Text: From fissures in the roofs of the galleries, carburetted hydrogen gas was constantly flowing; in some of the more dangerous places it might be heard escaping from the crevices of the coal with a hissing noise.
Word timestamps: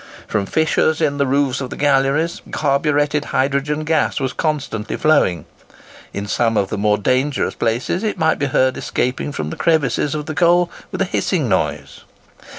From 0.25 0.47
fissures 0.47 0.99
in 0.99 1.19
the 1.19 1.27
roofs 1.27 1.61
of 1.61 1.69
the 1.69 1.75
galleries, 1.77 2.41
carburetted 2.49 3.25
hydrogen 3.25 3.83
gas 3.83 4.19
was 4.19 4.33
constantly 4.33 4.95
flowing; 4.97 5.45
in 6.11 6.25
some 6.25 6.57
of 6.57 6.69
the 6.71 6.77
more 6.79 6.97
dangerous 6.97 7.53
places 7.53 8.01
it 8.03 8.17
might 8.17 8.39
be 8.39 8.47
heard 8.47 8.77
escaping 8.77 9.31
from 9.31 9.51
the 9.51 9.55
crevices 9.57 10.15
of 10.15 10.25
the 10.25 10.33
coal 10.33 10.71
with 10.91 11.03
a 11.03 11.05
hissing 11.05 11.47
noise. 11.47 11.99